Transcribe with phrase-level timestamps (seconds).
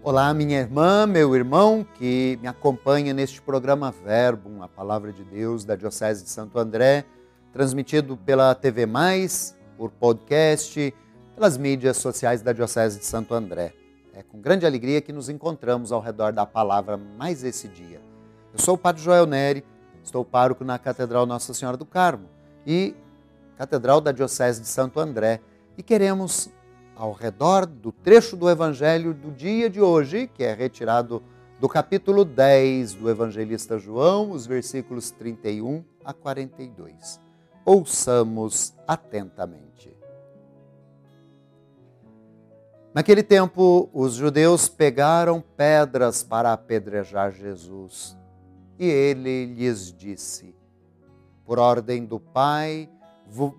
[0.00, 5.64] Olá, minha irmã, meu irmão que me acompanha neste programa Verbo, a palavra de Deus
[5.64, 7.04] da Diocese de Santo André,
[7.52, 10.94] transmitido pela TV Mais, por podcast,
[11.34, 13.74] pelas mídias sociais da Diocese de Santo André.
[14.14, 18.00] É com grande alegria que nos encontramos ao redor da palavra mais esse dia.
[18.52, 19.64] Eu sou o Padre Joel Neri,
[20.02, 22.28] estou pároco na Catedral Nossa Senhora do Carmo
[22.64, 22.94] e
[23.56, 25.40] Catedral da Diocese de Santo André
[25.76, 26.48] e queremos
[26.98, 31.22] ao redor do trecho do Evangelho do dia de hoje, que é retirado
[31.60, 37.20] do capítulo 10 do Evangelista João, os versículos 31 a 42.
[37.64, 39.96] Ouçamos atentamente.
[42.92, 48.18] Naquele tempo, os judeus pegaram pedras para apedrejar Jesus.
[48.76, 50.52] E ele lhes disse:
[51.44, 52.90] Por ordem do Pai,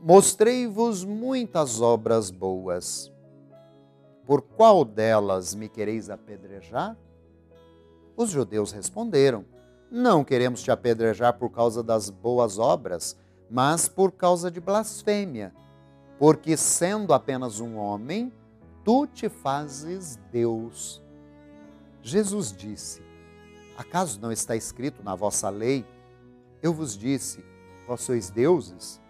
[0.01, 3.09] mostrei-vos muitas obras boas
[4.29, 6.95] por qual delas me quereis apedrejar?
[8.15, 9.43] Os judeus responderam:
[9.89, 13.17] Não queremos te apedrejar por causa das boas obras,
[13.49, 15.51] mas por causa de blasfêmia,
[16.19, 18.31] porque sendo apenas um homem,
[18.85, 21.01] tu te fazes Deus.
[22.03, 23.01] Jesus disse:
[23.75, 25.83] Acaso não está escrito na vossa lei?
[26.61, 27.43] Eu vos disse:
[27.87, 29.01] Vós sois deuses?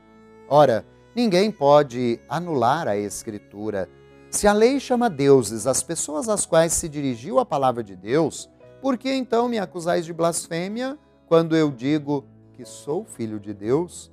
[0.47, 3.89] Ora, ninguém pode anular a Escritura
[4.30, 8.49] se a lei chama deuses as pessoas às quais se dirigiu a palavra de Deus,
[8.81, 14.11] por que então me acusais de blasfêmia quando eu digo que sou filho de Deus?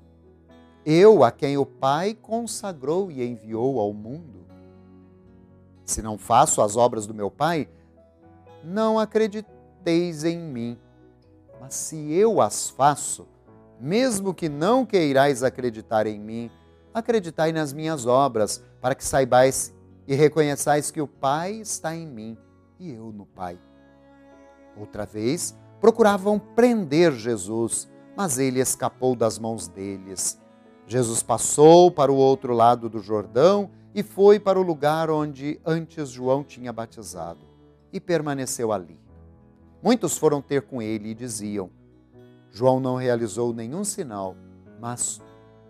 [0.84, 4.47] Eu, a quem o Pai consagrou e enviou ao mundo.
[5.84, 7.69] Se não faço as obras do meu Pai,
[8.64, 10.78] não acrediteis em mim.
[11.61, 13.27] Mas se eu as faço,
[13.80, 16.51] mesmo que não queirais acreditar em mim,
[16.95, 19.74] acreditai nas minhas obras, para que saibais
[20.06, 22.39] e reconheçais que o Pai está em mim
[22.78, 23.58] e eu no Pai.
[24.77, 30.39] Outra vez, procuravam prender Jesus, mas ele escapou das mãos deles.
[30.86, 36.11] Jesus passou para o outro lado do Jordão e foi para o lugar onde antes
[36.11, 37.40] João tinha batizado
[37.92, 38.98] e permaneceu ali.
[39.83, 41.70] Muitos foram ter com ele e diziam:
[42.50, 44.36] João não realizou nenhum sinal,
[44.80, 45.20] mas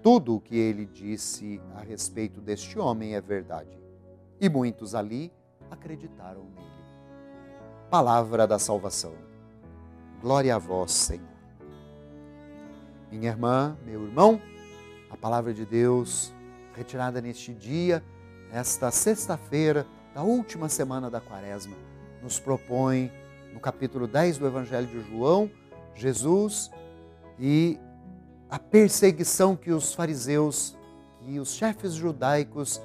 [0.03, 3.86] tudo o que ele disse a respeito deste homem é verdade
[4.41, 5.33] e muitos ali
[5.71, 6.67] acreditaram nele.
[7.91, 9.15] Palavra da salvação.
[10.21, 11.37] Glória a vós, Senhor.
[13.11, 14.41] Minha irmã, meu irmão,
[15.11, 16.35] a palavra de Deus
[16.75, 18.05] retirada neste dia,
[18.53, 21.77] esta sexta-feira da última semana da quaresma,
[22.23, 23.11] nos propõe,
[23.53, 25.51] no capítulo 10 do Evangelho de João,
[25.95, 26.71] Jesus
[27.39, 27.79] e
[28.51, 30.77] a perseguição que os fariseus
[31.23, 32.81] e os chefes judaicos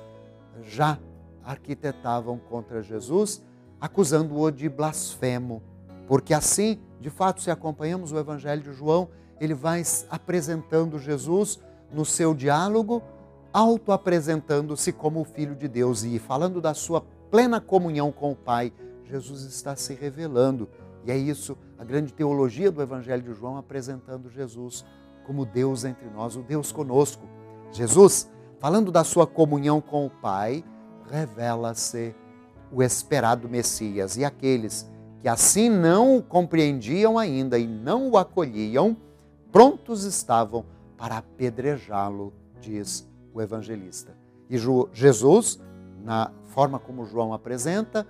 [0.63, 0.97] já
[1.44, 3.44] arquitetavam contra Jesus,
[3.79, 5.62] acusando-o de blasfemo.
[6.07, 9.09] Porque assim, de fato, se acompanhamos o Evangelho de João,
[9.40, 11.59] ele vai apresentando Jesus
[11.91, 13.02] no seu diálogo,
[13.52, 18.72] auto-apresentando-se como o Filho de Deus e falando da sua plena comunhão com o Pai.
[19.06, 20.69] Jesus está se revelando.
[21.03, 24.85] E é isso, a grande teologia do Evangelho de João, apresentando Jesus
[25.25, 27.23] como Deus entre nós, o Deus conosco.
[27.72, 28.29] Jesus,
[28.59, 30.63] falando da sua comunhão com o Pai,
[31.09, 32.16] revela-se
[32.72, 34.17] o esperado Messias.
[34.17, 34.89] E aqueles
[35.22, 38.97] que assim não o compreendiam ainda e não o acolhiam,
[39.51, 40.66] prontos estavam
[40.97, 44.16] para apedrejá-lo, diz o evangelista.
[44.50, 44.57] E
[44.94, 45.59] Jesus,
[46.03, 48.06] na forma como João apresenta,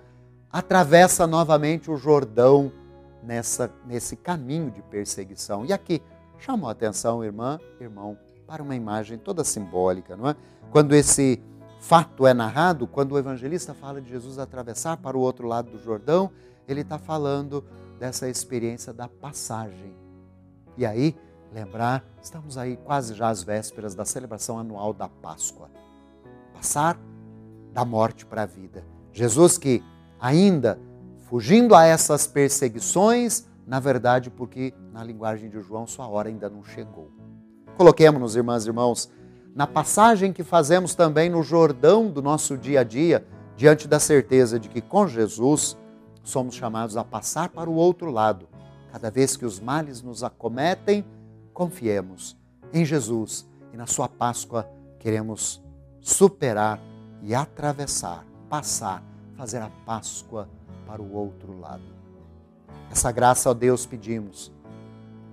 [0.50, 2.72] atravessa novamente o Jordão
[3.22, 5.64] nessa, nesse caminho de perseguição.
[5.64, 6.02] E aqui
[6.38, 10.36] chamou a atenção, irmã, irmão, para uma imagem toda simbólica, não é?
[10.70, 11.40] Quando esse
[11.82, 15.82] fato é narrado, quando o evangelista fala de Jesus atravessar para o outro lado do
[15.82, 16.30] Jordão,
[16.68, 17.64] ele está falando
[17.98, 19.92] dessa experiência da passagem.
[20.78, 21.16] E aí,
[21.52, 25.68] lembrar, estamos aí quase já às vésperas da celebração anual da Páscoa.
[26.54, 26.96] Passar
[27.72, 28.84] da morte para a vida.
[29.12, 29.82] Jesus que
[30.20, 30.78] ainda
[31.28, 36.62] fugindo a essas perseguições, na verdade, porque na linguagem de João sua hora ainda não
[36.62, 37.10] chegou.
[37.76, 39.10] Coloquemos-nos, irmãs e irmãos,
[39.54, 43.26] na passagem que fazemos também no Jordão do nosso dia a dia,
[43.56, 45.76] diante da certeza de que com Jesus
[46.22, 48.48] somos chamados a passar para o outro lado.
[48.90, 51.04] Cada vez que os males nos acometem,
[51.52, 52.36] confiemos
[52.72, 54.68] em Jesus e na Sua Páscoa
[54.98, 55.62] queremos
[56.00, 56.80] superar
[57.22, 59.02] e atravessar, passar,
[59.36, 60.48] fazer a Páscoa
[60.86, 61.82] para o outro lado.
[62.90, 64.52] Essa graça, ó Deus, pedimos.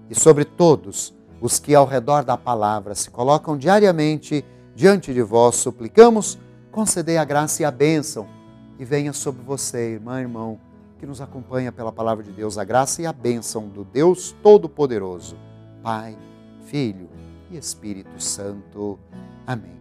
[0.10, 4.44] E sobre todos, os que ao redor da palavra se colocam diariamente
[4.75, 6.38] diante de vós, suplicamos,
[6.71, 8.27] concedei a graça e a bênção
[8.77, 10.59] e venha sobre você, irmã, irmão,
[10.97, 15.38] que nos acompanha pela palavra de Deus, a graça e a bênção do Deus Todo-Poderoso,
[15.81, 16.18] Pai,
[16.65, 17.09] Filho
[17.50, 19.00] e Espírito Santo.
[19.45, 19.80] Amém.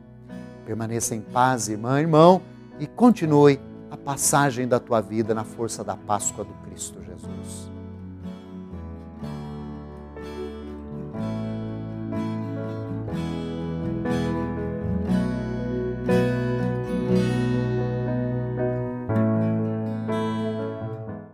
[0.65, 2.43] Permaneça em paz, irmã, irmão,
[2.79, 3.61] e continue
[3.91, 7.68] a passagem da tua vida na força da Páscoa do Cristo Jesus.